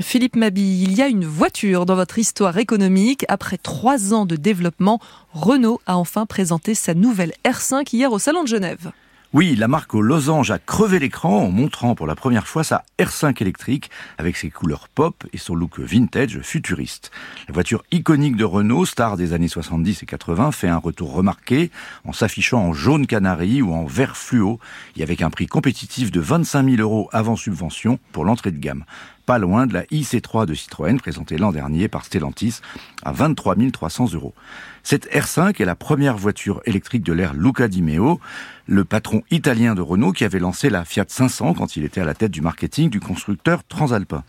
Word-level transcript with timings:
Philippe 0.00 0.36
Mabi, 0.36 0.82
il 0.82 0.94
y 0.96 1.02
a 1.02 1.08
une 1.08 1.26
voiture 1.26 1.84
dans 1.84 1.96
votre 1.96 2.18
histoire 2.18 2.56
économique. 2.56 3.26
Après 3.28 3.58
trois 3.58 4.14
ans 4.14 4.24
de 4.24 4.36
développement, 4.36 5.00
Renault 5.34 5.82
a 5.84 5.98
enfin 5.98 6.24
présenté 6.24 6.74
sa 6.74 6.94
nouvelle 6.94 7.34
R5 7.44 7.94
hier 7.94 8.10
au 8.10 8.18
Salon 8.18 8.42
de 8.42 8.48
Genève. 8.48 8.90
Oui, 9.32 9.54
la 9.54 9.68
marque 9.68 9.94
aux 9.94 10.02
losanges 10.02 10.50
a 10.50 10.58
crevé 10.58 10.98
l'écran 10.98 11.44
en 11.44 11.52
montrant 11.52 11.94
pour 11.94 12.08
la 12.08 12.16
première 12.16 12.48
fois 12.48 12.64
sa 12.64 12.82
R5 12.98 13.40
électrique 13.40 13.88
avec 14.18 14.36
ses 14.36 14.50
couleurs 14.50 14.88
pop 14.88 15.24
et 15.32 15.38
son 15.38 15.54
look 15.54 15.78
vintage 15.78 16.40
futuriste. 16.40 17.12
La 17.46 17.54
voiture 17.54 17.84
iconique 17.92 18.34
de 18.34 18.42
Renault, 18.42 18.86
star 18.86 19.16
des 19.16 19.32
années 19.32 19.46
70 19.46 20.02
et 20.02 20.06
80, 20.06 20.50
fait 20.50 20.66
un 20.66 20.78
retour 20.78 21.12
remarqué 21.12 21.70
en 22.04 22.12
s'affichant 22.12 22.60
en 22.60 22.72
jaune 22.72 23.06
canari 23.06 23.62
ou 23.62 23.72
en 23.72 23.84
vert 23.84 24.16
fluo 24.16 24.58
et 24.96 25.04
avec 25.04 25.22
un 25.22 25.30
prix 25.30 25.46
compétitif 25.46 26.10
de 26.10 26.18
25 26.18 26.68
000 26.68 26.82
euros 26.82 27.08
avant 27.12 27.36
subvention 27.36 28.00
pour 28.10 28.24
l'entrée 28.24 28.50
de 28.50 28.58
gamme 28.58 28.84
pas 29.30 29.38
loin 29.38 29.68
de 29.68 29.74
la 29.74 29.84
IC3 29.84 30.44
de 30.44 30.54
Citroën 30.54 30.98
présentée 30.98 31.38
l'an 31.38 31.52
dernier 31.52 31.86
par 31.86 32.04
Stellantis 32.04 32.56
à 33.04 33.12
23 33.12 33.54
300 33.72 34.14
euros. 34.14 34.34
Cette 34.82 35.08
R5 35.12 35.62
est 35.62 35.64
la 35.64 35.76
première 35.76 36.16
voiture 36.16 36.60
électrique 36.64 37.04
de 37.04 37.12
l'ère 37.12 37.32
Luca 37.32 37.68
Di 37.68 37.80
Meo, 37.80 38.18
le 38.66 38.84
patron 38.84 39.22
italien 39.30 39.76
de 39.76 39.82
Renault 39.82 40.10
qui 40.10 40.24
avait 40.24 40.40
lancé 40.40 40.68
la 40.68 40.84
Fiat 40.84 41.04
500 41.06 41.54
quand 41.54 41.76
il 41.76 41.84
était 41.84 42.00
à 42.00 42.04
la 42.04 42.14
tête 42.14 42.32
du 42.32 42.40
marketing 42.40 42.90
du 42.90 42.98
constructeur 42.98 43.62
transalpin. 43.62 44.24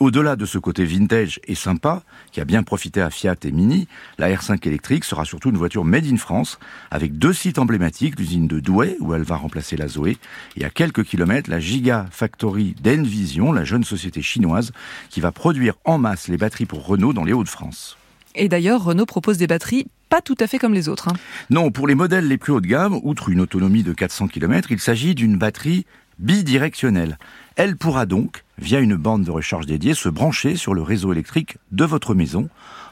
Au-delà 0.00 0.36
de 0.36 0.46
ce 0.46 0.58
côté 0.58 0.84
vintage 0.84 1.40
et 1.44 1.54
sympa, 1.54 2.02
qui 2.32 2.40
a 2.40 2.44
bien 2.44 2.62
profité 2.62 3.00
à 3.00 3.10
Fiat 3.10 3.36
et 3.44 3.50
Mini, 3.52 3.86
la 4.18 4.28
R5 4.28 4.66
électrique 4.66 5.04
sera 5.04 5.24
surtout 5.24 5.50
une 5.50 5.56
voiture 5.56 5.84
made 5.84 6.06
in 6.06 6.16
France, 6.16 6.58
avec 6.90 7.18
deux 7.18 7.32
sites 7.32 7.58
emblématiques, 7.58 8.18
l'usine 8.18 8.48
de 8.48 8.60
Douai, 8.60 8.96
où 9.00 9.14
elle 9.14 9.22
va 9.22 9.36
remplacer 9.36 9.76
la 9.76 9.88
Zoé, 9.88 10.18
et 10.56 10.64
à 10.64 10.70
quelques 10.70 11.04
kilomètres, 11.04 11.50
la 11.50 11.60
Giga 11.60 12.06
Factory 12.10 12.74
d'Envision, 12.82 13.52
la 13.52 13.64
jeune 13.64 13.84
société 13.84 14.22
chinoise, 14.22 14.72
qui 15.10 15.20
va 15.20 15.32
produire 15.32 15.74
en 15.84 15.98
masse 15.98 16.28
les 16.28 16.36
batteries 16.36 16.66
pour 16.66 16.86
Renault 16.86 17.12
dans 17.12 17.24
les 17.24 17.32
Hauts-de-France. 17.32 17.96
Et 18.34 18.48
d'ailleurs, 18.48 18.82
Renault 18.82 19.06
propose 19.06 19.38
des 19.38 19.46
batteries 19.46 19.86
pas 20.08 20.20
tout 20.20 20.36
à 20.38 20.46
fait 20.46 20.58
comme 20.58 20.74
les 20.74 20.88
autres. 20.88 21.08
Hein. 21.08 21.16
Non, 21.50 21.70
pour 21.70 21.86
les 21.86 21.94
modèles 21.94 22.28
les 22.28 22.38
plus 22.38 22.52
haut 22.52 22.60
de 22.60 22.66
gamme, 22.66 22.98
outre 23.02 23.30
une 23.30 23.40
autonomie 23.40 23.82
de 23.82 23.92
400 23.92 24.28
km, 24.28 24.70
il 24.70 24.78
s'agit 24.78 25.14
d'une 25.14 25.36
batterie 25.36 25.86
bidirectionnelle. 26.18 27.18
Elle 27.56 27.76
pourra 27.76 28.06
donc, 28.06 28.43
via 28.58 28.80
une 28.80 28.96
bande 28.96 29.24
de 29.24 29.30
recharge 29.30 29.66
dédiée, 29.66 29.94
se 29.94 30.08
brancher 30.08 30.56
sur 30.56 30.74
le 30.74 30.82
réseau 30.82 31.12
électrique 31.12 31.58
de 31.72 31.84
votre 31.84 32.14
maison. 32.14 32.48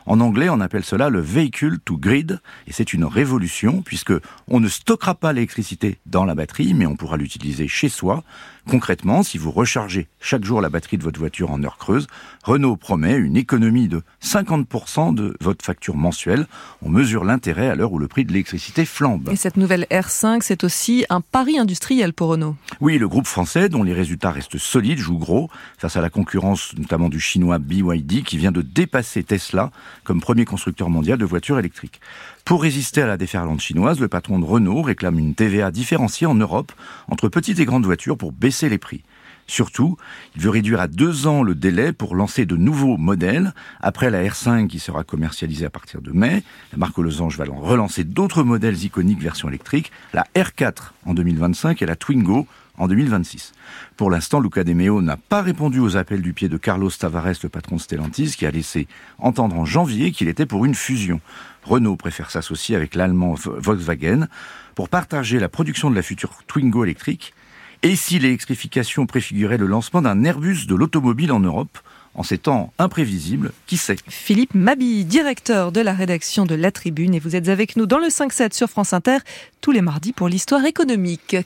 En 0.07 0.21
anglais, 0.21 0.49
on 0.49 0.61
appelle 0.61 0.85
cela 0.85 1.11
le 1.11 1.21
vehicle 1.21 1.79
to 1.79 1.97
grid, 1.97 2.41
et 2.67 2.73
c'est 2.73 2.93
une 2.93 3.05
révolution 3.05 3.83
puisque 3.83 4.13
on 4.49 4.59
ne 4.59 4.69
stockera 4.69 5.15
pas 5.15 5.33
l'électricité 5.33 5.99
dans 6.07 6.25
la 6.25 6.35
batterie, 6.35 6.75
mais 6.75 6.87
on 6.87 6.97
pourra 6.97 7.17
l'utiliser 7.17 7.69
chez 7.69 7.89
soi. 7.89 8.25
Concrètement, 8.69 9.23
si 9.23 9.39
vous 9.39 9.51
rechargez 9.51 10.09
chaque 10.21 10.45
jour 10.45 10.61
la 10.61 10.71
batterie 10.71 10.99
de 10.99 11.03
votre 11.03 11.19
voiture 11.19 11.51
en 11.51 11.63
heure 11.65 11.79
creuse, 11.79 12.07
Renault 12.45 12.77
promet 12.77 13.17
une 13.17 13.37
économie 13.37 13.89
de 13.89 14.03
50% 14.23 15.15
de 15.15 15.37
votre 15.41 15.65
facture 15.65 15.97
mensuelle. 15.97 16.47
On 16.81 16.89
mesure 16.89 17.25
l'intérêt 17.25 17.69
à 17.69 17.75
l'heure 17.75 17.93
où 17.93 17.99
le 17.99 18.09
prix 18.09 18.25
de 18.25 18.33
l'électricité 18.33 18.85
flambe. 18.85 19.29
Et 19.31 19.37
cette 19.37 19.57
nouvelle 19.57 19.87
R5, 19.91 20.41
c'est 20.43 20.63
aussi 20.65 21.05
un 21.11 21.21
pari 21.21 21.59
industriel 21.59 22.13
pour 22.13 22.29
Renault. 22.29 22.57
Oui, 22.81 22.99
le 22.99 23.09
groupe 23.09 23.27
français, 23.27 23.69
dont 23.69 23.83
les 23.83 23.95
résultats 23.95 24.31
restent 24.31 24.59
solides, 24.59 24.99
joue 24.99 25.19
gros 25.19 25.51
face 25.79 25.97
à 25.97 26.01
la 26.01 26.11
concurrence 26.11 26.75
notamment 26.77 27.09
du 27.09 27.21
chinois 27.21 27.59
BYD 27.59 28.25
qui 28.25 28.37
vient 28.37 28.53
de 28.53 28.63
dépasser 28.63 29.23
Tesla 29.23 29.71
comme 30.05 30.21
premier 30.21 30.45
constructeur 30.45 30.91
mondial 30.91 31.19
de 31.19 31.25
voitures 31.25 31.59
électriques. 31.59 32.01
Pour 32.45 32.63
résister 32.63 33.03
à 33.03 33.07
la 33.07 33.17
déferlante 33.17 33.61
chinoise, 33.61 34.01
le 34.01 34.09
patron 34.09 34.39
de 34.39 34.45
Renault 34.45 34.83
réclame 34.83 35.19
une 35.19 35.35
TVA 35.35 35.71
différenciée 35.71 36.27
en 36.27 36.35
Europe 36.35 36.73
entre 37.09 37.29
petites 37.29 37.61
et 37.61 37.65
grandes 37.65 37.85
voitures 37.85 38.19
pour 38.19 38.33
baisser 38.33 38.69
les 38.69 38.79
prix. 38.79 39.03
Surtout, 39.47 39.97
il 40.37 40.43
veut 40.43 40.51
réduire 40.51 40.81
à 40.81 40.87
deux 40.87 41.27
ans 41.27 41.43
le 41.43 41.55
délai 41.55 41.93
pour 41.93 42.15
lancer 42.15 42.47
de 42.47 42.57
nouveaux 42.57 42.97
modèles. 42.97 43.53
Après 43.81 44.11
la 44.11 44.23
R5 44.23 44.67
qui 44.69 44.79
sera 44.79 45.05
commercialisée 45.05 45.67
à 45.67 45.71
partir 45.71 46.01
de 46.01 46.13
mai, 46.13 46.43
la 46.73 46.79
marque 46.79 46.97
Losange 46.99 47.37
va 47.37 47.45
relancer 47.45 48.05
d'autres 48.05 48.45
modèles 48.45 48.83
iconiques 48.85 49.21
version 49.21 49.49
électrique, 49.49 49.93
la 50.15 50.27
R4 50.35 50.93
en 51.07 51.15
2025 51.15 51.83
et 51.83 51.87
la 51.87 51.97
Twingo 51.97 52.47
en 52.79 52.89
2026. 52.89 53.53
Pour 53.97 54.11
l'instant, 54.11 54.41
Luca 54.41 54.65
De 54.65 54.73
Meo 54.73 55.03
n'a 55.03 55.17
pas 55.17 55.43
répondu 55.43 55.79
aux 55.79 55.97
appels 55.97 56.23
du 56.23 56.33
pied 56.33 56.49
de 56.49 56.57
Carlos 56.57 56.91
Tavares, 56.91 57.35
le 57.43 57.49
patron 57.49 57.77
de 57.77 57.81
Stellantis, 57.81 58.35
qui 58.37 58.47
a 58.47 58.51
laissé 58.51 58.89
entendre 59.19 59.57
en 59.57 59.65
janvier 59.65 60.13
qu'il 60.13 60.29
était 60.29 60.47
pour 60.47 60.65
une 60.65 60.75
fusion. 60.75 61.21
Renault 61.65 61.97
préfère 61.97 62.31
s'associer 62.31 62.75
avec 62.75 62.95
l'allemand 62.95 63.35
Volkswagen 63.37 64.27
pour 64.75 64.89
partager 64.89 65.39
la 65.39 65.49
production 65.49 65.91
de 65.91 65.95
la 65.95 66.03
future 66.03 66.43
Twingo 66.47 66.85
électrique. 66.85 67.35
Et 67.83 67.97
si 67.97 68.19
l'électrification 68.19 69.07
préfigurait 69.07 69.59
le 69.59 69.67
lancement 69.67 70.03
d'un 70.03 70.23
Airbus 70.25 70.67
de 70.67 70.75
l'automobile 70.75 71.33
en 71.33 71.41
Europe 71.41 71.79
en 72.15 72.23
ces 72.23 72.39
temps 72.39 72.73
imprévisibles, 72.79 73.53
qui 73.67 73.77
sait? 73.77 73.97
Philippe 74.07 74.55
Mabi, 74.55 75.05
directeur 75.05 75.73
de 75.73 75.81
la 75.81 75.93
rédaction 75.93 76.45
de 76.47 76.55
La 76.55 76.71
Tribune, 76.71 77.15
et 77.15 77.19
vous 77.19 77.37
êtes 77.37 77.49
avec 77.49 77.77
nous 77.77 77.87
dans 77.87 77.99
le 77.99 78.09
5-7 78.09 78.55
sur 78.55 78.69
France 78.69 78.93
Inter 78.93 79.19
tous 79.61 79.73
les 79.73 79.81
mardis 79.81 80.13
pour 80.13 80.29
l'histoire 80.29 80.65
économique. 80.65 81.37